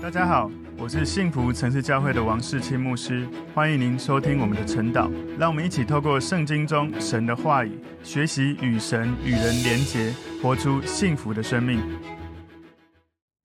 [0.00, 0.48] 大家好，
[0.78, 5.10] 我是幸福城市教会的王世清牧师，欢迎您收听我们的晨祷。
[5.36, 11.80] 让我们一起透过圣经中神的话语，学习与神与人连结，活出幸福的生命。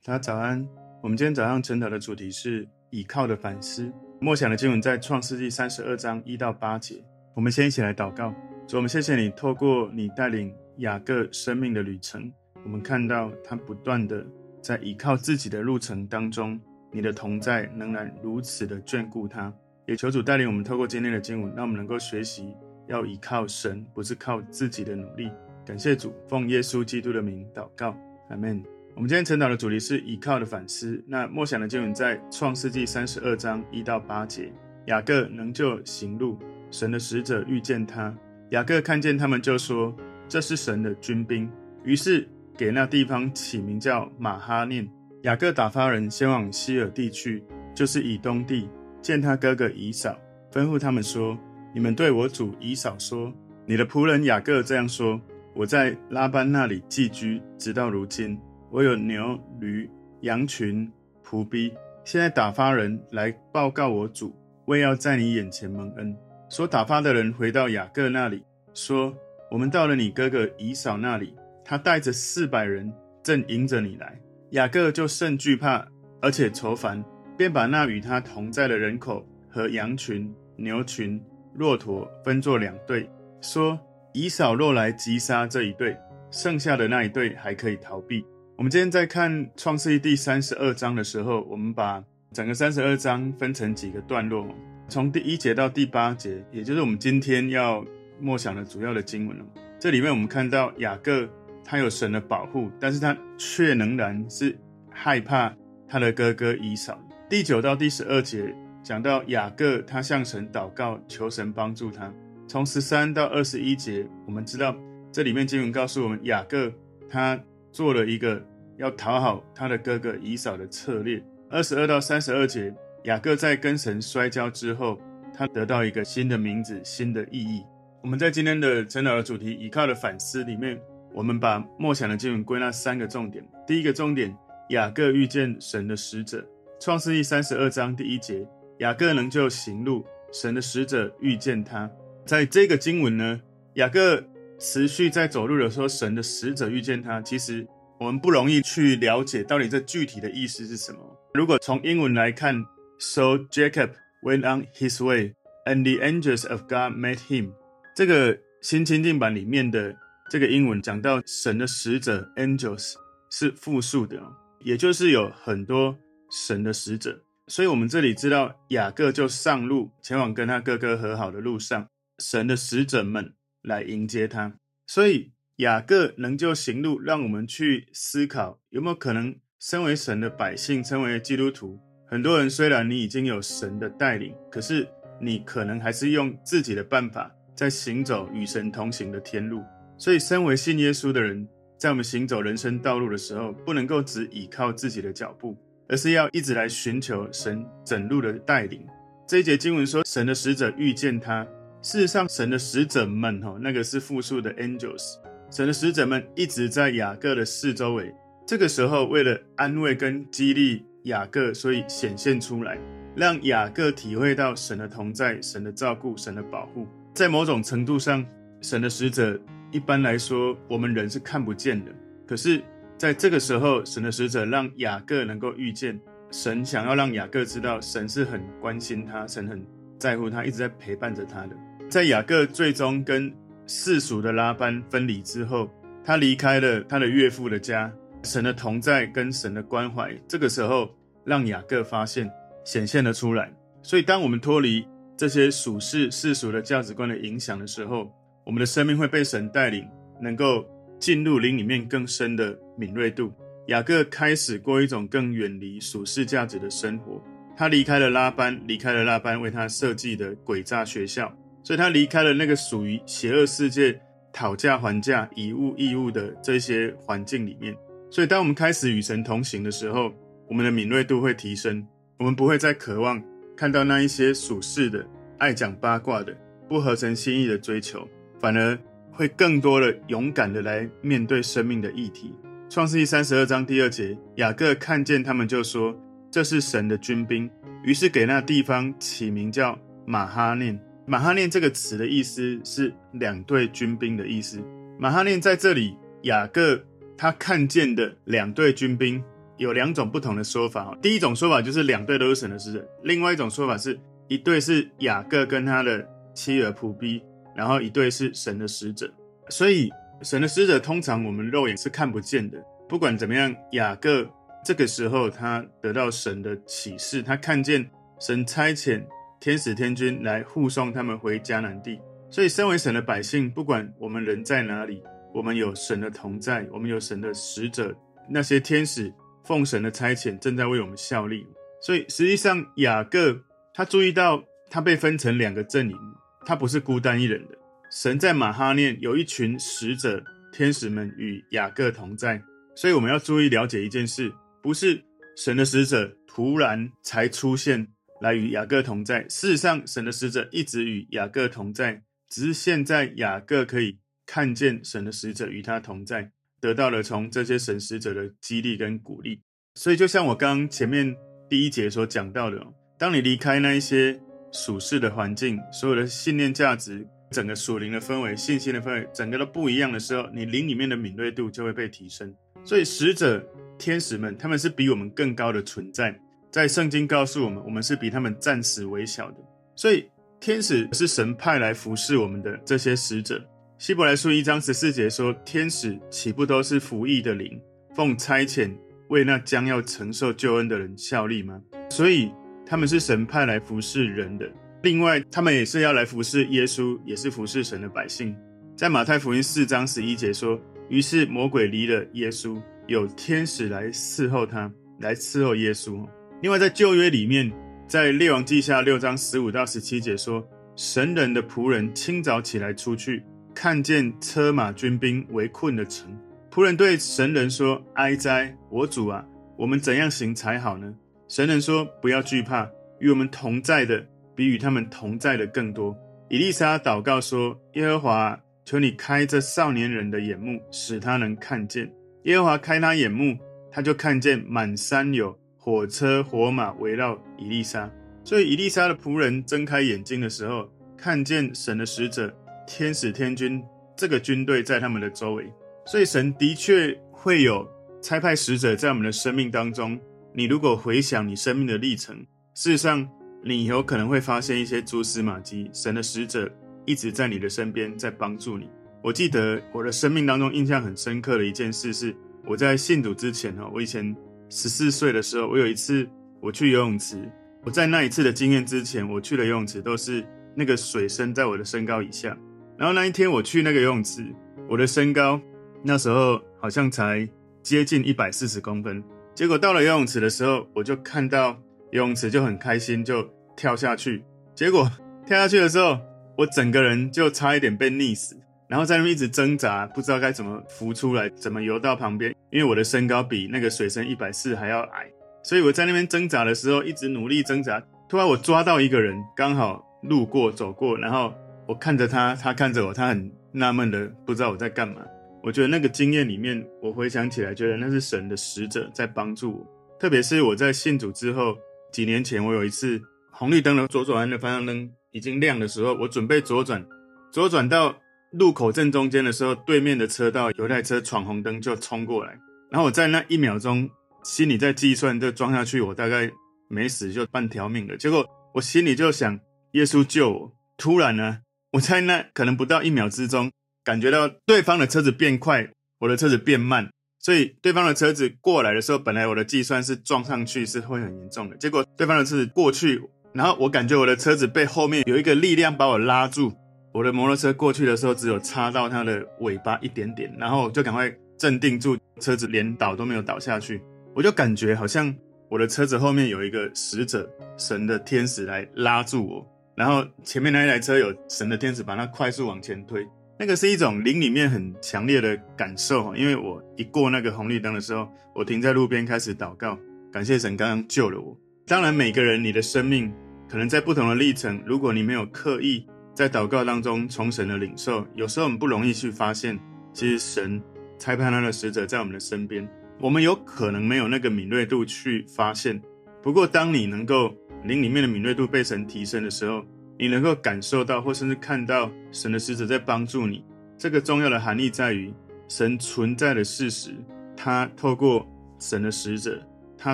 [0.06, 0.66] 大家早安，
[1.02, 3.92] 我们今天早上晨祷的主题是倚靠的反思。
[4.22, 7.04] 默想的经文在创世纪三十二章一到八节。
[7.34, 8.32] 我们先一起来祷告，
[8.68, 12.32] 主，我们谢谢你，透过你带领雅各生命的旅程，
[12.64, 14.24] 我们看到他不断的。
[14.64, 16.58] 在依靠自己的路程当中，
[16.90, 19.54] 你的同在仍然如此的眷顾他。
[19.86, 22.56] 也求主带领我们，透过今天的经文，让我们能够学习
[22.88, 25.30] 要依靠神，不是靠自己的努力。
[25.66, 27.94] 感谢主，奉耶稣基督的名祷告，
[28.30, 28.64] 阿门。
[28.96, 31.04] 我们今天晨祷的主题是依靠的反思。
[31.06, 34.50] 那默想的经文在创世记三十二章一到八节。
[34.86, 36.40] 雅各仍旧行路，
[36.72, 38.16] 神的使者遇见他，
[38.52, 39.94] 雅各看见他们就说
[40.30, 41.52] ：“这是神的军兵。”
[41.84, 42.26] 于是。
[42.58, 44.88] 给那地方起名叫马哈念。
[45.24, 48.70] 雅各打发人先往西尔地去，就是以东地，
[49.02, 50.16] 见他哥哥以扫，
[50.52, 51.38] 吩咐他们说
[51.74, 53.34] ：“你们对我主以扫说，
[53.66, 55.20] 你的仆人雅各这样说：
[55.56, 58.38] 我在拉班那里寄居，直到如今，
[58.70, 59.90] 我有牛驴
[60.22, 60.92] 羊群
[61.26, 61.74] 仆婢。
[62.04, 66.14] 现在打发人来报告我主，为要在你眼前蒙恩。
[66.50, 69.16] 所打发的人回到雅各那里，说：
[69.50, 71.34] 我们到了你哥哥以扫那里。”
[71.66, 74.20] 他带着四百人，正迎着你来。
[74.52, 75.88] 雅各就甚惧怕，
[76.22, 77.04] 而且愁烦，
[77.36, 81.20] 便把那与他同在的人口和羊群、牛群、
[81.56, 83.10] 骆驼分作两队，
[83.42, 83.80] 说：
[84.14, 85.98] 以扫若来击杀这一队，
[86.30, 88.24] 剩下的那一队还可以逃避。
[88.56, 94.46] 我们今天在看创世记第三十二章的时候，我们把整个三十二章分成几个段落，
[94.88, 97.84] 从第一节到第八节，也就是我们今天要
[98.20, 99.46] 默想的主要的经文了。
[99.80, 101.28] 这里面我们看到雅各。
[101.64, 104.58] 他有神的保护，但是他却仍然是
[104.92, 105.54] 害怕
[105.88, 107.00] 他的哥哥以扫。
[107.30, 112.12] 第九到第十二节讲到雅各，他向神祷告，求神帮助他。
[112.48, 114.76] 从十三到二十一节，我们知道
[115.12, 116.72] 这里面经文告诉我们，雅各
[117.10, 117.40] 他
[117.72, 118.40] 做了一个
[118.78, 121.24] 要讨好他的哥哥以扫的策略。
[121.50, 122.74] 二十二到三十二节，
[123.06, 125.00] 雅各在跟神摔跤之后，
[125.34, 127.64] 他得到一个新的名字、新的意义。
[128.02, 130.78] 我们在今天的晨祷的主题“倚靠的反思”里面。
[131.14, 133.48] 我们把默想的经文归纳三个重点。
[133.68, 134.36] 第一个重点，
[134.70, 136.44] 雅各遇见神的使者。
[136.80, 138.46] 创世记三十二章第一节，
[138.80, 141.90] 雅各仍旧行路，神的使者遇见他。
[142.26, 143.40] 在这个经文呢，
[143.76, 144.24] 雅各
[144.60, 147.22] 持续在走路的时候，神的使者遇见他。
[147.22, 147.66] 其实
[148.00, 151.00] 我们不容易去了解到底这具体的意思是什么。
[151.36, 152.66] 如果从英文来看
[153.00, 153.92] ，So Jacob
[154.24, 155.36] went on his way,
[155.66, 157.52] and the angels of God met him。
[157.96, 159.96] 这个新清净版里面的。
[160.34, 162.96] 这个英文讲到神的使者 angels
[163.30, 164.20] 是复数的，
[164.62, 165.96] 也就是有很多
[166.32, 174.56] 神的使者，所以我们这里知道雅各就上路前往跟他哥哥和好的路上，神的使者们来迎接他，
[174.88, 184.88] 所以雅各能就行路，让我们去思考有没有可能，身为神的百姓，身为基督徒，很多人虽然你已经有神的带领，可是
[185.22, 189.62] 你可能还是用自己的办法在行走与神同行的天路。
[189.98, 195.56] 所以，身为信耶稣的人，在我们行走人生道路的时候，不能够只倚靠自己的脚步，
[195.88, 198.86] 而是要一直来寻求神整路的带领。
[199.28, 201.48] 这一节经文说，神的使者遇见他。
[201.82, 205.16] 事实上，神的使者们，哈，那个是复数的 angels。
[205.52, 208.14] 神的使者们一直在雅各的四周围。
[208.46, 212.78] 这个时候，为了安慰跟激励雅各，所以显现出来，
[213.16, 216.88] 让雅各体会到神的同在、神的照顾、神的保护。
[217.14, 218.26] 在某种程度上，
[218.62, 219.40] 神的使者。
[219.74, 221.92] 一般来说，我们人是看不见的。
[222.28, 222.64] 可是，
[222.96, 229.66] 在这个时候，神的使者让雅各能够遇见神，想要让雅各知道，神是很关心他，神很
[229.98, 231.58] 在乎他，一直在陪伴着他的。
[231.90, 233.34] 在雅各最终跟
[233.66, 235.68] 世俗的拉班分离之后，
[236.04, 237.92] 他离开了他的岳父的家，
[238.24, 240.96] 神的同在跟神的关怀，这个时候
[241.26, 242.32] 让雅各发现
[242.64, 243.52] 显现了出来。
[243.82, 244.88] 所以，当我们脱离
[245.18, 248.12] 这些属世世俗的价值观的影响的时候，
[248.46, 249.88] 我们的生命会被神带领，
[250.22, 250.66] 能够
[251.00, 253.32] 进入灵里面更深的敏锐度。
[253.68, 257.24] 雅各开始过一种更远离属世价值的生活。
[257.56, 264.00] 他离开了拉班，离开了拉班为他设计的诡诈学校，所以他离开了那个属于邪恶世界
[264.34, 267.74] 讨价还价、以物易物的这些环境里面。
[268.10, 270.12] 所以，当我们开始与神同行的时候，
[270.50, 271.86] 我们的敏锐度会提升。
[272.18, 273.24] 我们不会再渴望
[273.56, 275.06] 看到那一些属世的、
[275.38, 276.36] 爱讲八卦的、
[276.68, 278.08] 不合神心意的追求。
[278.44, 278.78] 反而
[279.10, 282.36] 会更多的勇敢的来面对生命的议题。
[282.70, 285.98] 创世记三十二章第二节，雅各看见他们就说
[286.30, 287.50] ：“这是神的军兵。
[287.86, 290.78] 于是给那地方起名叫马哈念。
[291.06, 294.62] 马哈念这个词的意思是两队军兵的意思。
[295.00, 296.84] 马哈念在这里，雅各
[297.18, 299.24] 他看见的两队军兵
[299.56, 300.94] 有两种不同的说法。
[301.02, 303.98] 第一种说法就是两队都是神的使者，另外一种说法是
[304.28, 307.24] 一队是雅各跟他的妻儿仆婢，
[307.56, 309.12] 然后一对是神的使者。
[309.50, 309.92] 所以
[310.22, 312.64] 神的使者通常我们肉眼是看不见的。
[312.88, 314.30] 不管怎么样，雅各
[314.64, 317.90] 这个时候他得到神的启示，他看见
[318.20, 319.04] 神差遣。
[319.40, 325.04] 天使天军来护送他们回迦南地，所以身为神的百姓，不管我们人在哪里，
[325.34, 327.94] 我们有神的同在，我们有神的使者，
[328.30, 329.14] 那些天使
[329.44, 331.46] 奉神的差遣正在为我们效力。
[331.82, 333.38] 所以实际上雅各
[333.74, 335.98] 他注意到他被分成两个阵营，
[336.46, 337.58] 他不是孤单一人的。
[337.92, 342.42] 神在马哈念有一群使者天使们与雅各同在，
[342.76, 345.04] 所以我们要注意了解一件事，不是
[345.36, 347.88] 神的使者突然才出现。
[348.22, 349.24] 来与雅各同在。
[349.24, 356.32] 事实上，神的使者一直与雅各同在，只是现在雅各可以看见神的使者与他同在，
[356.62, 359.42] 得到了从这些神使者的激励跟鼓励。
[359.76, 361.14] 所以，就像我刚前面
[361.50, 362.66] 第一节所讲到的，
[362.98, 364.18] 当你离开那一些
[364.54, 372.34] 属世的环境，所有的信念价值、整个属灵的氛围、信心的氛围，整个都不一样的时候，你灵里面的敏锐度就会被提升。
[372.64, 373.44] 所以，使者、
[373.78, 376.18] 天使们，他们是比我们更高的存在。
[376.52, 379.38] 在圣经告诉我们，我们是比他们暂时微小的，
[379.76, 380.08] 所以
[380.40, 383.44] 天使是神派来服侍我们的这些使者。
[383.80, 387.60] 希伯来书一章十四节说：“天使岂不都是服役的灵，
[387.96, 388.72] 奉差遣
[389.10, 391.60] 为那将要承受救恩的人效力吗？”
[391.90, 392.32] 所以
[392.66, 394.50] 他们是神派来服侍人的。
[394.82, 398.36] 另外，他们也是要来服侍耶稣，也是服侍神的百姓。
[398.76, 406.06] 在马太福音四章十一节说：“于是魔鬼离了耶稣，有天使来伺候他，来伺候耶稣。”
[406.42, 407.52] 另外，在旧约里面，
[407.88, 410.46] 在列王记下六章十五到十七节说，
[410.76, 413.24] 神人的仆人清早起来出去，
[413.54, 416.18] 看见车马军兵围困的城，
[416.52, 419.24] 仆人对神人说：“哀哉，我主啊，
[419.58, 420.94] 我们怎样行才好呢？”
[421.28, 424.06] 神人说：“不要惧怕，与我们同在的
[424.36, 425.98] 比与他们同在的更多。”
[426.30, 431.92] 以丽莎祷告说：“耶和华，求你开这少年人的眼目，使他能看见。”
[432.24, 433.38] 耶和华开他眼目，
[433.72, 435.38] 他就看见满山有。
[435.58, 437.90] 火车火马围绕以丽莎，
[438.26, 442.34] 所以以丽莎的仆人睁开眼睛的时候，看见神的使者、
[442.68, 443.64] 天使、天军
[443.96, 445.50] 这个军队在他们的周围。
[445.86, 447.66] 所以神的确会有
[448.02, 449.98] 差派使者在我们的生命当中。
[450.34, 452.18] 你如果回想你生命的历程，
[452.54, 453.08] 事实上
[453.44, 455.70] 你有可能会发现一些蛛丝马迹。
[455.74, 456.52] 神的使者
[456.86, 458.70] 一直在你的身边，在帮助你。
[459.04, 462.16] 我记得我的生命当中印象很深刻的一件事是，
[462.46, 464.16] 我在信主之前哈，我以前。
[464.56, 466.08] 十四岁的时候，我有一次
[466.40, 467.28] 我去游泳池。
[467.64, 470.24] 我在那一次的经验之前，我去的游泳池都是
[470.56, 472.38] 那个水深在我的身高以下。
[472.78, 474.24] 然后那一天我去那个游泳池，
[474.70, 475.42] 我的身高
[475.84, 477.28] 那时候好像才
[477.64, 479.04] 接近一百四十公分。
[479.36, 481.58] 结果到了游泳池的时候，我就看到
[481.92, 484.24] 游泳池就很开心，就跳下去。
[484.54, 484.90] 结果
[485.26, 485.98] 跳下去的时候，
[486.38, 488.38] 我整个人就差一点被溺死。
[488.68, 492.34] 然后在那边一直挣扎，不知道该怎么浮出来，怎么游到旁边。
[492.52, 495.12] 因为我的身高比那个水深一百四还要矮，
[495.44, 497.84] 所以我在那边挣扎的时候，一直努力挣扎。
[498.08, 501.34] 突然我抓到一个人，刚好路过走过，然后
[501.68, 505.02] 我看着他，他看着我，他很纳闷的不知道我在干嘛。
[505.44, 509.68] 我觉得那个经验里面，我回想起来，觉得那是神的使者在帮助我。
[510.00, 511.56] 特别是我在信主之后
[511.92, 513.00] 几年前，我有一次
[513.32, 516.84] 红绿灯的左转弯的方向灯已经亮的时候，我准备左转，
[517.32, 517.96] 左转到。
[518.36, 522.32] 路口正中间的时候，对面的车道有一台车闯红灯就冲过来，
[522.72, 523.88] 然后我在那一秒钟
[524.24, 526.32] 心里在计算，这撞下去我大概
[526.68, 527.96] 没死就半条命了。
[527.96, 529.40] 结果我心里就想，
[529.74, 530.52] 耶稣救我。
[530.78, 531.42] 突然呢，
[531.74, 533.52] 我在那可能不到一秒之中，
[533.84, 543.02] 感觉到对方的车子变快，我的车子变慢，所以对方的车子过来的时候，本来我的计算是撞上去是会很严重的，结果对方的车子过去，
[543.34, 546.54] 然后我感觉我的车子被后面有一个力量把我拉住。
[546.94, 553.82] 我的摩托车过去的时候，只有擦到它的尾巴一点点，然后就赶快镇定住，车子连倒都没有倒下去。
[554.14, 555.12] 我就感觉好像
[555.50, 563.04] 我的车子后面有一个使者，神的天使来拉住我，然后前面那一台车有神的天使把它快速往前推。
[563.44, 569.78] 那个是一种灵里面很强烈的感受，因为我一过那个红绿灯的时候，我停在路边开始祷告，
[570.14, 571.38] 感谢神刚刚救了我。
[571.68, 573.12] 当然，每个人你的生命
[573.50, 575.86] 可能在不同的历程，如果你没有刻意。
[576.16, 579.60] 在祷告当中，从神的领受，有时候我们不容易去发现，
[579.92, 580.64] 其实神
[580.98, 582.66] 差派他的使者在我们的身边。
[582.98, 585.82] 我们有可能没有那个敏锐度去发现，
[586.22, 587.36] 不过，当你能够
[587.66, 589.66] 灵里面的敏锐度被神提升的时候，
[589.98, 593.44] 你能够感受到或甚至看到神的使者在帮助你。
[593.78, 595.14] 这个重要的含义在于，
[595.48, 596.92] 神存在的事实，
[597.36, 598.28] 他透过
[598.60, 599.42] 神的使者，
[599.78, 599.94] 他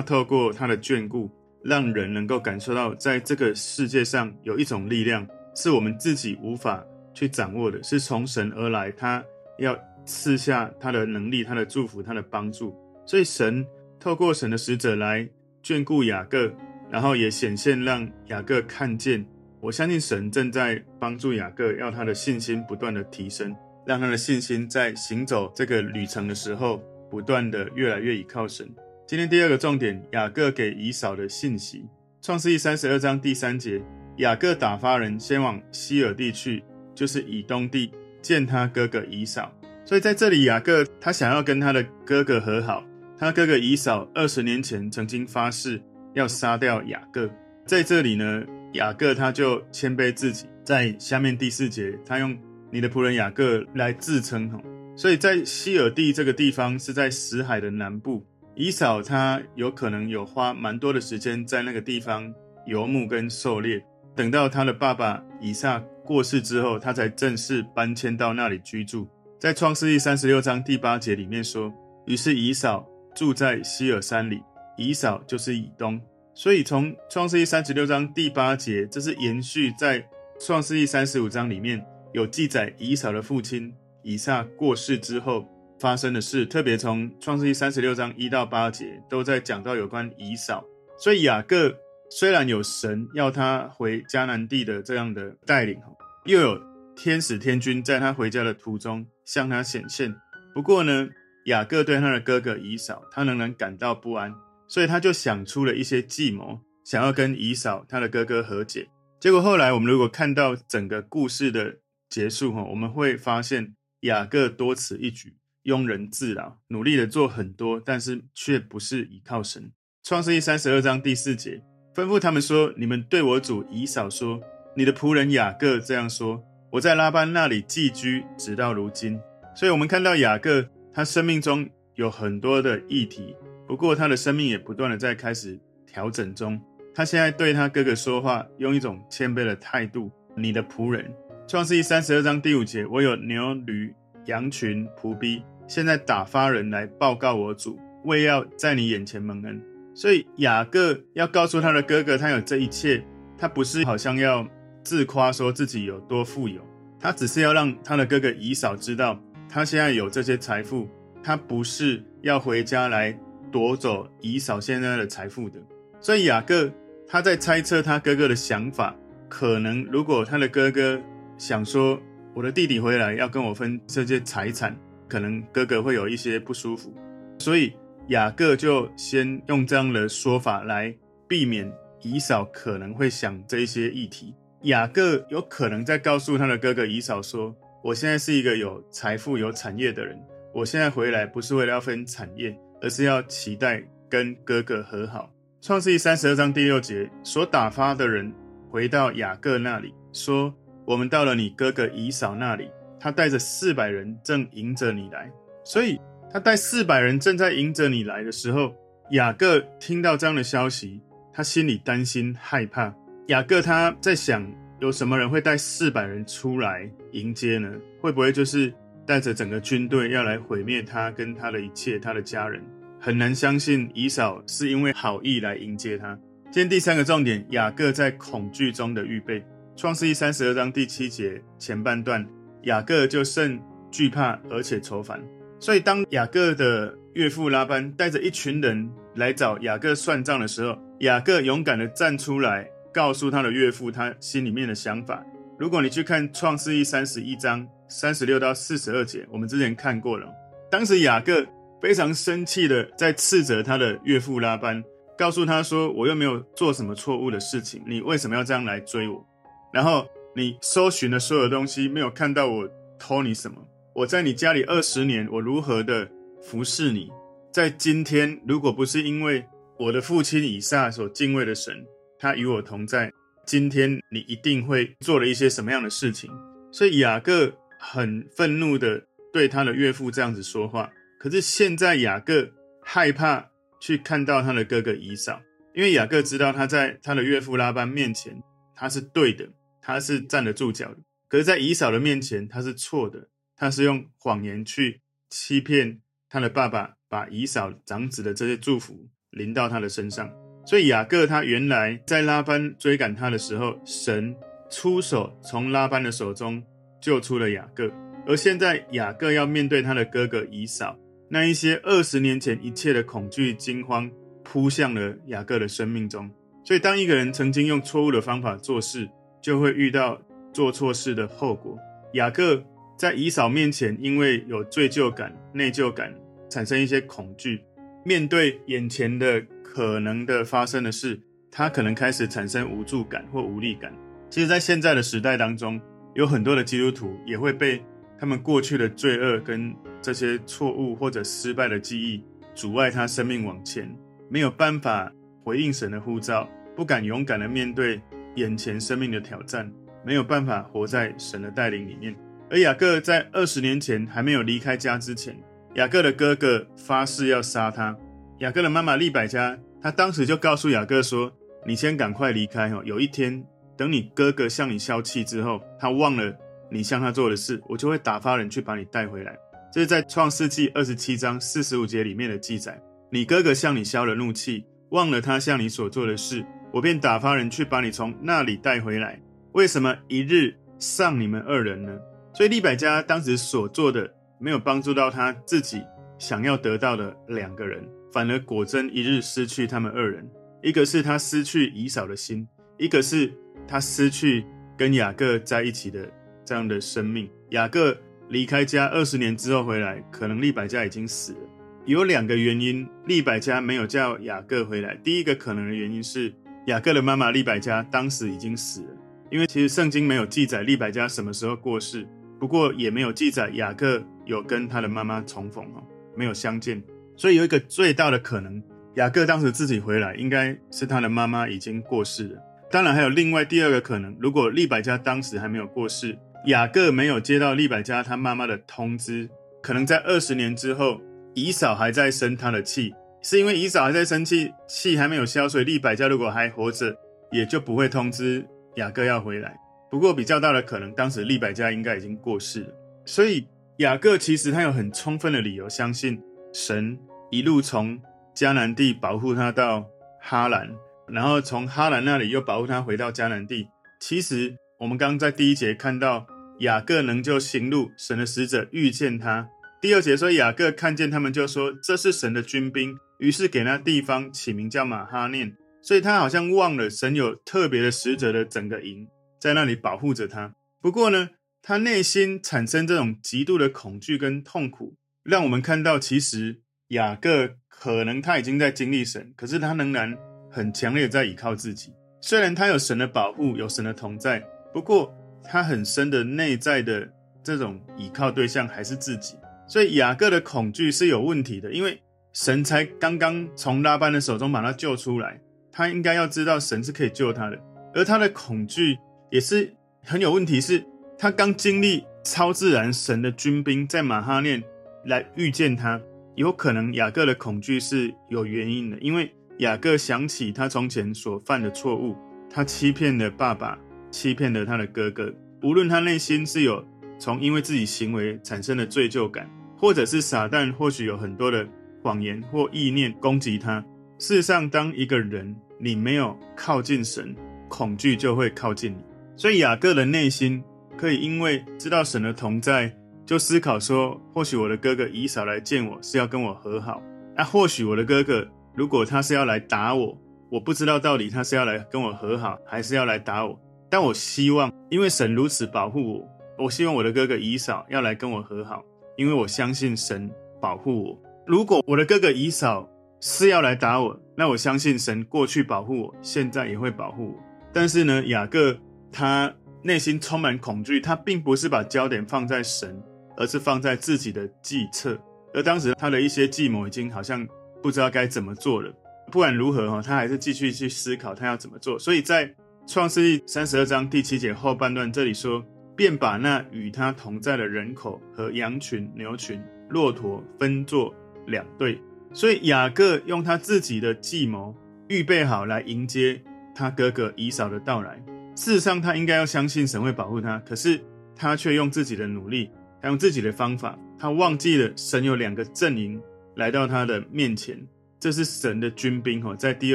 [0.00, 1.30] 透过他的眷顾，
[1.62, 9.24] 让人能够感受到，在这个世界上有一种力量，是我们自己无法去掌握的，是从神而来，他
[9.58, 12.76] 要赐下他的能力、他的祝福、他的帮助。
[13.04, 13.66] 所以，神
[13.98, 15.28] 透过神的使者来。
[15.62, 16.50] 眷顾雅各，
[16.90, 19.22] 然后也显现让雅各看见。
[19.60, 23.54] 我相信神正在帮助雅各，要他的信心不断的提升，
[23.86, 28.66] 让他的信心在行走这个旅程的时候，不断的越来越倚靠神。
[29.06, 31.84] 今天第二个重点，雅各给以扫的信息。
[32.22, 33.82] 创世记三十二章第三节，
[34.16, 36.62] 雅各打发人先往西尔地去，
[36.94, 39.52] 就是以东地，见他哥哥以扫。
[39.84, 42.82] 所以在这里，雅各他想要跟他的哥哥和好。
[43.18, 45.82] 他哥哥以扫二十年前曾经发誓
[46.14, 47.28] 要杀掉雅各，
[47.66, 52.36] 在这里呢，雅各他就谦卑自己，在下面第四节，他用
[52.70, 54.50] 你的仆人雅各来自称。
[54.96, 58.24] 所以在希珥地这个地方是在死海的南部，
[58.54, 62.32] 以扫他有可能有花蛮多的时间在那个地方
[62.66, 63.82] 游牧跟狩猎，
[64.14, 69.08] 等到他的爸爸以撒过世之后，他才正式搬迁到那里居住。
[69.38, 71.72] 在创世记三十六章第八节里面说，
[72.06, 72.86] 于是以扫。
[73.12, 74.40] 住在希珥山里，
[74.76, 76.00] 以扫就是以东，
[76.34, 80.08] 所以从创世记三十六章第八节，这是延续在
[80.40, 85.46] 创世记三十五章里面有记载以扫的父亲以撒过世之后
[85.78, 90.64] 发生的事，特别从创世记三十六章一到八节都在讲到有关以扫，
[90.98, 91.74] 所以雅各
[92.08, 95.78] 虽然有神要他回迦南地的这样的带领，
[96.24, 96.60] 又有
[96.96, 100.14] 天使天军在他回家的途中向他显现，
[100.54, 101.08] 不过呢。
[101.46, 104.32] 雅各对他的哥哥以扫，他仍然感到不安，
[104.70, 108.88] 所以他就想出了一些计谋，想要跟以扫他的哥哥和解。
[109.18, 115.34] 结果后来，我们如果看到整个故事的结束，哈，我们会发现雅各多此一举，
[115.64, 119.72] 庸人自扰，努力的做很多，但是却不是倚靠神。
[120.04, 121.60] 创世记三十二章第四节，
[121.92, 124.40] 吩咐他们说：“你们对我主以嫂说，
[124.76, 129.20] 你的仆人雅各这样说：我在拉班那里寄居，直到如今。”
[129.56, 130.68] 所以，我们看到雅各。
[130.92, 133.36] 他生命中有很多的议题，
[133.70, 136.60] 不过他的生命也不断的在开始调整中。
[136.92, 140.10] 他现在对他哥哥说话，用一种谦卑的态度。
[140.34, 141.08] 你的仆人，
[141.46, 149.62] 创世记三十二章第五节，我有牛驴羊群仆婢，现在打发人来报告我主，为要在你眼前蒙恩。
[149.94, 153.04] 所以雅各要告诉他的哥哥，他有这一切，
[153.38, 154.44] 他不是好像要
[154.82, 156.60] 自夸说自己有多富有，
[156.98, 159.16] 他只是要让他的哥哥以扫知道。
[159.48, 160.88] 他现在有这些财富，
[161.22, 163.16] 他不是要回家来
[163.50, 165.58] 夺走以扫现在的财富的。
[166.00, 166.70] 所以雅各
[167.06, 168.96] 他在猜测他哥哥的想法，
[169.28, 171.00] 可能如果他的哥哥
[171.36, 172.00] 想说
[172.34, 174.76] 我的弟弟回来要跟我分这些财产，
[175.08, 176.94] 可能哥哥会有一些不舒服。
[177.38, 177.72] 所以
[178.08, 180.94] 雅各就先用这样的说法来
[181.28, 181.70] 避免
[182.02, 184.34] 以扫可能会想这一些议题。
[184.62, 187.54] 雅各有可能在告诉他的哥哥以扫说。
[187.82, 190.14] 我现在是一个有财富、有产业的人。
[190.52, 195.30] 我现在回来不是为了要分产业，而是要期待跟哥哥和好。
[195.60, 198.32] 创世记三十二章第六节，所打发的人
[198.70, 200.54] 回到雅各那里，说
[200.86, 205.30] ：“我们到了你哥哥以扫那里，他带着四百人正迎着你来。”
[205.64, 206.00] 所以，
[206.32, 208.74] 他带四百人正在迎着你来的时候，
[209.10, 211.00] 雅各听到这样的消息，
[211.32, 212.94] 他心里担心害怕。
[213.26, 214.50] 雅各他在想。
[214.80, 217.70] 有什么人会带四百人出来迎接呢？
[218.00, 218.72] 会不会就是
[219.10, 222.62] 带着整个军队要来毁灭他跟他的一切，他的家人？
[223.00, 226.16] 很难相信以扫是因为好意来迎接他。
[226.44, 229.44] 今天第三个重点，雅各在恐惧中的预备。
[229.74, 232.24] 创世记三十二章第七节前半段，
[232.62, 235.20] 雅各就甚惧怕而且愁烦。
[235.58, 242.64] 所以当雅各的岳父拉班带着一群人来找雅各算账的时候，雅各勇敢地站出来。
[242.92, 245.24] 告诉他的岳父，他心里面的想法。
[245.60, 250.26] 如果你去看创世记三十一章三十六到四十二节，我们之前看过了。
[250.70, 251.46] 当时雅各
[251.82, 254.82] 非常生气的在斥责他的岳父拉班，
[255.18, 259.22] 告诉他说：“我又没有做什么错误的事情，你为什么要这样来追我？
[259.70, 262.66] 然后你搜寻的所有东西，没有看到我
[262.98, 263.58] 偷你什么？
[263.94, 267.10] 我在你家里二十年，我如何的服侍你？
[267.52, 269.44] 在今天，如果不是因为
[269.78, 271.84] 我的父亲以撒所敬畏的神。”
[272.18, 273.12] 他与我同在。
[273.46, 276.30] 今天你一定会做了一些什么样的事情？
[276.72, 280.92] 所以雅各很愤怒的对他的岳父这样子说话。
[281.18, 282.50] 可是现在雅各
[282.82, 285.42] 害怕去看到他的哥哥以扫，
[285.74, 288.42] 因为雅各知道他在他的岳父拉班面前
[288.74, 289.48] 他是对的，
[289.82, 290.98] 他是站得住脚的。
[291.28, 300.32] 可是，在以扫的面前他是错的，他是用谎言去欺骗他的爸爸，把以扫长子的这些祝福临到他的身上。
[300.64, 304.34] 所以雅各他原来在拉班追赶他的时候，神
[304.70, 306.62] 出手从拉班的手中
[307.00, 307.90] 救出了雅各。
[308.26, 310.96] 而现在雅各要面对他的哥哥以扫，
[311.28, 314.08] 那一些二十年前一切的恐惧惊慌
[314.44, 316.30] 扑向了雅各的生命中。
[316.62, 319.08] 所以当一个人曾经用错误的方法做事，
[319.42, 320.20] 就会遇到
[320.52, 321.76] 做错事的后果。
[322.12, 322.62] 雅各
[322.96, 326.14] 在以扫面前，因为有罪疚感、内疚感，
[326.48, 327.64] 产生一些恐惧，
[328.04, 333.92] 面对眼前的可能的发生的事，他可能开始产生无助感或无力感。
[334.28, 335.80] 其实，在现在的时代当中，
[336.14, 337.80] 有很多的基督徒也会被
[338.18, 339.72] 他们过去的罪恶跟
[340.02, 343.88] 这些错误或者失败的记忆阻碍他生命往前，
[344.28, 345.12] 没有办法
[345.44, 348.00] 回应神的呼召，不敢勇敢的面对
[348.34, 349.72] 眼前生命的挑战，
[350.04, 352.12] 没有办法活在神的带领里面。
[352.50, 355.36] 而雅各在二十年前还没有离开家之前，
[355.76, 357.96] 雅各的哥哥发誓要杀他。
[358.40, 361.30] 雅各的妈妈利百加，她当时就告诉雅各说
[361.66, 363.44] ：“你先赶快离开哦，有一天
[363.76, 366.34] 等你哥哥向你消气之后，他忘了。”
[366.72, 369.36] 你向他做的事，我就会打发人去把你带回来。
[369.72, 372.80] 这是在创世纪二十七章四十五节里面的记载。
[373.10, 379.20] 你哥哥向你消了怒气，忘了他向你所做的事，我便打发人去把你从那里带回来。
[379.52, 381.98] 为什么一日丧你们二人呢？
[382.32, 385.82] 所以利百加当时所做的没有帮助到他自己
[386.20, 390.28] 想要得到的两个人，反而果真一日失去他们二人。
[390.62, 392.46] 一个是他失去以扫的心，
[392.78, 393.32] 一个是
[393.66, 394.44] 他失去
[394.76, 396.10] 跟雅各在一起的。
[396.42, 397.96] 这样的生命，雅各
[398.28, 401.38] 离开家二十年之后回来，可能利百加已经死了。
[401.86, 404.96] 有两个原因，利百加没有叫雅各回来。
[404.96, 406.34] 第一个可能的原因是，
[406.66, 408.88] 雅各的妈妈利百加当时已经死了，
[409.30, 412.04] 因为其实圣经没有记载利百加什么时候过世，
[412.40, 416.82] 不过也没有记载雅各有跟他的妈妈重逢哦，没有相见。
[417.20, 418.62] 所以有一个最大的可能，
[418.94, 422.42] 雅各当时自己回来，应该是他的妈妈已经过世了。
[422.70, 426.18] 当然还有另外第二个可能，如果利百加当时还没有过世。
[426.46, 429.28] 雅各没有接到利百加他妈妈的通知，
[429.60, 430.98] 可能在二十年之后，
[431.34, 436.96] 以嫂还在生他的气，是因为以嫂还在生气，气还没有消，所以利百加如果还活着，
[437.30, 438.42] 也就不会通知
[438.76, 439.54] 雅各要回来。
[439.90, 446.18] 不过比较大的可能，当时利百加应该已经过世了，所以雅各其实他有很充分的理由相信
[446.54, 446.98] 神
[447.30, 448.00] 一路从
[448.34, 449.88] 迦南地保护他到
[450.20, 450.70] 哈兰，
[451.08, 453.68] 然后从哈兰那里又保护他回到迦南地。
[454.00, 454.56] 其实。
[454.80, 456.26] 我们刚刚在第一节看到
[456.60, 459.50] 雅各能就行路，神的使者遇见他。
[459.78, 465.54] 第二节说雅各看见他们，就说这是神的军兵，于是给那地方起名叫马哈念。
[465.82, 469.06] 所以他好像忘了神有特别的使者的整个营
[469.38, 470.54] 在那里保护着他。
[470.80, 471.28] 不过呢，
[471.60, 480.16] 他内心产生这种极度的恐惧跟痛苦，让我们看到其实雅各可能他已经在经历神，可是他仍然
[480.50, 481.92] 很强烈在依靠自己。
[482.20, 484.44] 虽然他有神的保护，有神的同在。
[484.72, 487.08] 不过，他很深的内在的
[487.42, 489.36] 这种依靠对象还是自己，
[489.68, 492.00] 所以雅各的恐惧是有问题的，因为
[492.32, 497.58] 神才刚刚从拉班的手中把他救出来，他应该要知道神是可以救他的，
[497.94, 498.98] 而他的恐惧
[499.30, 499.72] 也是
[500.04, 500.84] 很有问题，是
[501.16, 504.62] 他刚经历超自然神的军兵在马哈念
[505.06, 506.00] 来遇见他，
[506.40, 512.16] 有可能雅各的恐惧是有原因的，因为雅各想起他从前所犯的错误，
[512.48, 513.78] 他欺骗了爸爸。
[514.10, 516.84] 欺骗了他的哥哥，无论他内心是有
[517.18, 521.68] 从因为自己行为产生的罪疚感，或者是撒旦或许有很多的
[522.02, 523.84] 谎言或意念攻击他。
[524.18, 527.36] 事实上，当一个人你没有靠近神，
[527.68, 529.04] 恐惧就会靠近你。
[529.36, 530.60] 所以雅各的内心
[530.96, 532.92] 可以因为知道神的同在，
[533.30, 537.00] 就思考说：或许我的哥哥以扫来见我是要跟我和好，
[537.36, 540.18] 那、或许我的哥哥如果他是要来打我，
[540.50, 543.56] 我不知道到底他是要来跟我和好，还是要来打我。
[543.88, 546.28] 但我希望，因为神如此保护我，
[546.64, 548.82] 我希望我的哥哥以扫要来跟我和好，
[549.16, 550.28] 因为我相信神
[550.60, 551.16] 保护我。
[551.46, 552.90] 如果我的哥哥以扫
[553.20, 557.34] 是要来打我，那我相信神过去保护我，现在也会保护我。
[557.72, 558.76] 但是呢，雅各
[559.12, 563.00] 他内心充满恐惧，他并不是把焦点放在神，
[563.40, 565.18] 而是放在自己的计策。
[565.54, 567.44] 而当时他的一些计谋已经好像
[567.82, 568.92] 不知道该怎么做了。
[569.32, 571.98] 不管如何哈，他还是继续去思考他要怎么做。
[571.98, 572.54] 所以在
[572.86, 575.64] 创世记三十二章第七节后半段，这里说，
[575.96, 581.14] 便把那与他同在的人口和羊群、牛群、骆驼分作
[581.46, 582.00] 两队。
[582.32, 584.76] 所以雅各用他自己的计谋
[585.08, 586.40] 预备好来迎接
[586.74, 588.22] 他哥哥以扫的到来。
[588.54, 591.00] 事实上，他应该要相信神会保护他，可是
[591.34, 592.70] 他却用自己的努力，
[593.00, 596.20] 他用自己的方法，他忘记了神有两个阵营
[596.56, 597.78] 来到他的面前，
[598.18, 599.42] 这是神的军兵。
[599.42, 599.94] 哈，在第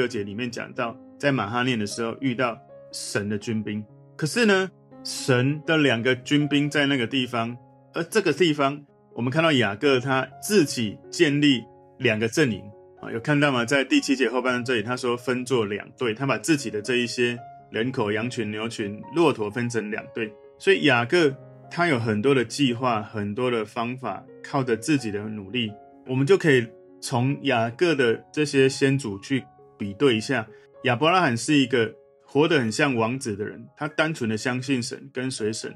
[0.00, 2.58] 二节里面讲到，在马哈念的时候遇到
[2.92, 3.84] 神的军兵，
[4.16, 4.70] 可是呢，
[5.04, 7.56] 神的两个军兵在那个地方，
[7.94, 11.62] 而这个地方，我们看到雅各他自己建立
[11.98, 12.62] 两个阵营
[13.00, 13.64] 啊，有看到吗？
[13.64, 17.38] 在第七节后半段这里，他说分作两队，他把自己的这一些。
[17.72, 21.36] 人口、羊群、牛群、骆驼分成两队，所以雅各
[21.70, 25.72] 他有很多的计划，很多的方法，靠着自己的努力，
[26.06, 26.66] 我们就可以
[27.00, 29.44] 从雅各的这些先祖去
[29.78, 30.46] 比对一下。
[30.84, 35.74] 亚伯拉罕是一个活得很像王子的人，他单纯的相信神，跟随神，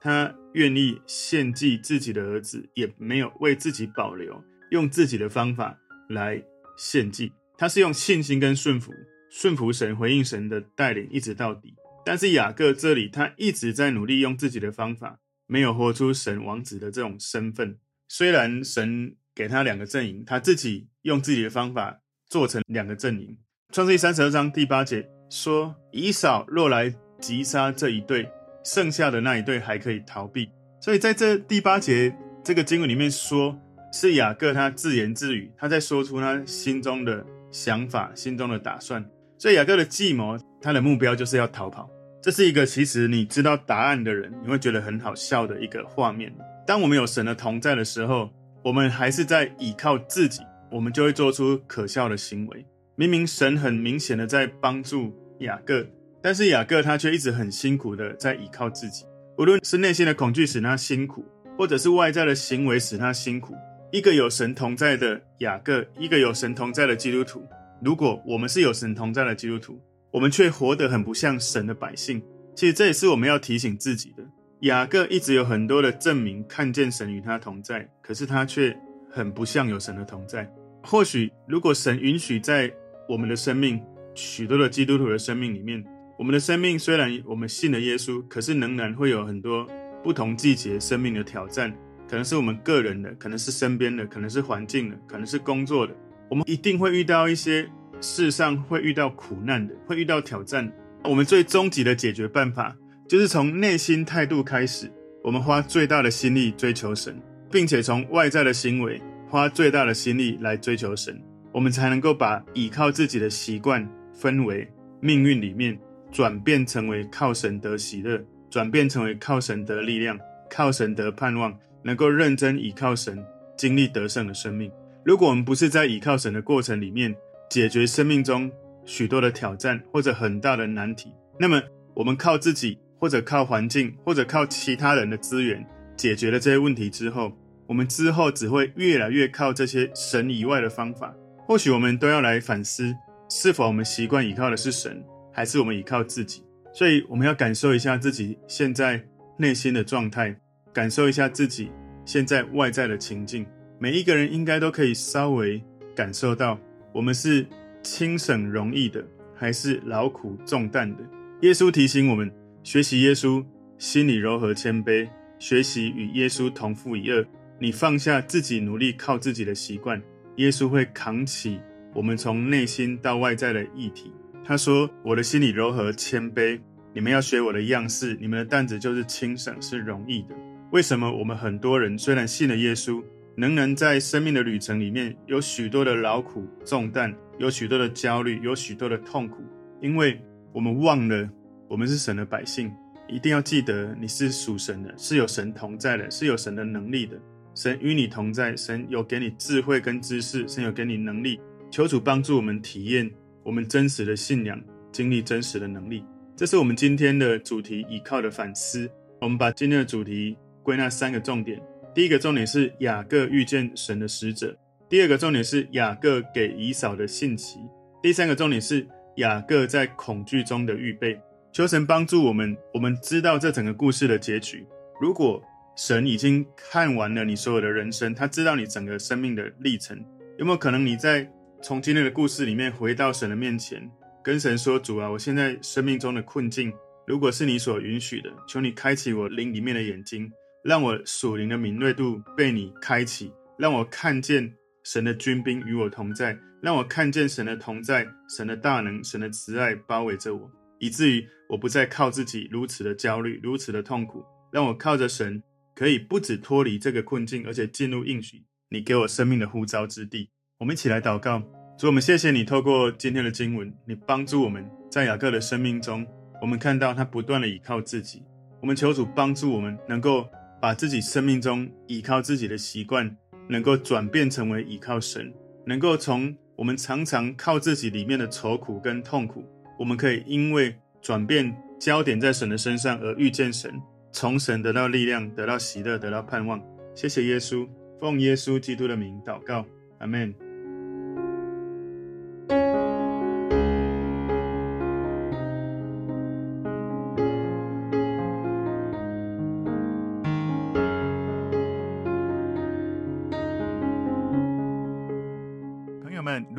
[0.00, 5.76] 他愿意献祭自己的儿子，也没有为自己保留，用自己的方法
[6.08, 6.42] 来
[6.76, 8.92] 献祭，他是用信心跟顺服。
[9.30, 11.74] 顺服神，回应神的带领，一直到底。
[12.04, 17.78] 但是雅各这里，他一直在努力用自己的方法，没有活出神王子的这种身份。
[18.08, 23.38] 虽然神给他两个阵营，他自己用自己的方法做成两个阵营。
[23.72, 28.28] 创世记三十二章第八节说：“以扫若来击杀这一队，
[28.64, 30.50] 剩下的那一队还可以逃避。”
[30.80, 33.58] 所以在这第八节这个经文里面说，
[33.92, 39.08] 是雅各他自言自语，他在说出他心中的想法、心中的打算。
[39.38, 41.88] 所以雅各的计谋，他的目标就是要逃跑。
[42.22, 46.32] 这是一个其实你知道答案的人，你会觉得很好笑的一个画面。
[46.64, 48.30] 当我们有神的同在的时候，
[48.62, 52.64] 我们还是在倚靠自己，我们就会做出可笑的行为。
[52.94, 55.84] 明明神很明显的在帮助雅各，
[56.22, 59.04] 但是雅各他却一直很辛苦的在倚靠自己。
[59.36, 61.24] 无论是内心的恐惧使他辛苦，
[61.58, 63.52] 或者是外在的行为使他辛苦。
[63.90, 67.44] 一个有神同在的雅各，一个有神同在的基督徒。
[67.82, 69.82] 如果我们是有神同在的基督徒，
[70.12, 72.22] 我们却活得很不像神的百姓，
[72.54, 74.22] 其实这也是我们要提醒自己的。
[74.60, 78.78] 雅各一直有很多的证明，看见神与他同在，可是他却
[79.10, 80.48] 很不像有神的同在。
[80.82, 82.70] 或许如果神允许在
[83.08, 83.82] 我们的生命，
[84.14, 85.82] 许多的基督徒的生命里面，
[86.18, 89.66] 我们的生命虽然我们信了耶稣，可是仍然会有很多
[90.02, 91.74] 不同季节生命的挑战，
[92.06, 95.96] 可能是我们个人的，可能是身边的，可能是环境的，可能是工作的。
[96.28, 97.66] 我们一定会遇到一些
[98.02, 100.70] 世上会遇到苦难的，会遇到挑战。
[101.04, 102.76] 我们最终极的解决办法，
[103.08, 104.90] 就是从内心态度开始，
[105.22, 107.16] 我们花最大的心力追求神，
[107.50, 111.18] 并且从外在的行为花最大的心力来追求神，
[111.52, 113.88] 我们才能够把倚靠自己的习惯、
[114.20, 114.68] 氛围、
[115.00, 115.78] 命运里面
[116.10, 120.18] 转变成为靠神得喜乐，转变成为靠神得力量，
[120.50, 123.24] 靠神得盼望，能够认真倚靠神，
[123.56, 124.70] 经历得胜的生命。
[125.04, 127.12] 如果我们不是在倚靠神的过程里面
[127.52, 128.50] 解决生命中
[128.86, 131.60] 许多的挑战或者很大的难题，那么
[131.92, 135.62] 我们靠自己或者靠环境或者靠其他人的资源
[135.94, 137.30] 解决了这些问题之后，
[137.66, 141.14] 我们之后只会越来越靠这些神以外的方法。
[141.46, 142.96] 或许我们都要来反思，
[143.28, 146.42] 是否我们习惯依靠的是神，还是我们依靠自己？
[146.72, 149.04] 所以我们要感受一下自己现在
[149.36, 150.34] 内心的状态，
[150.72, 151.70] 感受一下自己
[152.06, 153.44] 现在外在的情境。
[153.78, 155.62] 每一个人应该都可以稍微
[155.94, 156.58] 感受到，
[156.92, 157.46] 我们是
[157.82, 161.02] 轻省容易的，还是劳苦重担的。
[161.40, 162.30] 耶稣提醒我们，
[162.62, 163.44] 学习耶稣，
[163.78, 167.26] 心里柔和谦卑，学习与耶稣同负一轭。
[167.58, 170.00] 你放下自己努力靠自己的习惯，
[170.36, 171.60] 耶稣会扛起
[171.94, 174.12] 我们从内心到外在的议题。
[174.44, 176.60] 他说：“我的心里柔和谦卑，
[176.92, 180.34] 你们要学我的样式，你们的担子就是轻省，是容易的。”
[180.72, 183.02] 为什么我们很多人虽然信了耶稣，
[183.36, 189.42] 仍然在生命的旅程里面有许多的劳苦重担，有许多的焦虑，有许多的痛苦，
[189.80, 190.20] 因为
[190.52, 191.28] 我们忘了
[191.68, 192.72] 我们是神的百姓。
[193.08, 197.18] 一定要记得你是属神的，是有神同在的，是有神的能力的。
[197.54, 201.38] 神与你同在，神有给你智慧跟知识，神有给你能力。
[201.70, 203.10] 求主帮助我们体验
[203.42, 204.58] 我们真实的信仰，
[204.90, 206.04] 经历真实的能力。
[206.34, 208.90] 这是我们今天的主题，倚靠的反思。
[209.20, 211.60] 我们把今天的主题归纳三个重点。
[211.94, 214.56] 第一个重点是雅各遇见神的使者，
[214.88, 217.58] 第二个重点是雅各给以扫的信息，
[218.02, 221.20] 第三个重点是雅各在恐惧中的预备。
[221.52, 224.66] 求神帮助我们，我们知道这整个故事的结局。
[224.98, 225.42] 如果
[225.76, 230.02] 神已经看完了你所有的人生，他知道你整个生命的历程，
[230.38, 233.86] 有没有可能你在从今天的故事里面回到神的面前，
[234.24, 236.72] 跟神说：“主啊，我现在生命中的困境，
[237.06, 240.32] 如果是你所允许的，求你开启我灵里面的眼睛。”
[240.64, 254.24] 让我属灵的敏锐度被你开启，让我看见神的军兵与我同在，让我看见神的同在、神的大能、神的慈爱包围着我，以至于我不再靠自己如此的焦虑、如此的痛苦。
[254.52, 255.42] 让我靠着神，
[255.74, 260.30] 可以不止脱离这个困境，而且进入应许你给我生命的呼召之地。
[260.58, 261.42] 我们一起来祷告，
[261.76, 266.06] 主，我们谢谢你透过今天的经文，你帮助我们在雅各的生命中，
[266.40, 268.22] 我们看到他不断的倚靠自己。
[268.60, 270.28] 我们求主帮助我们，能够
[270.62, 273.16] 把自己生命中依靠自己的习惯，
[273.48, 275.34] 能够转变成为依靠神，
[275.66, 279.42] 能够从我们常常靠自己里面的愁苦跟痛苦，
[279.76, 283.72] 我们可以因为转变焦点在神的身上而遇见神，
[284.12, 286.62] 从神得到力量，得到喜乐，得到盼望。
[286.94, 289.66] 谢谢耶稣，奉耶稣基督的名祷告，
[289.98, 290.32] 阿门。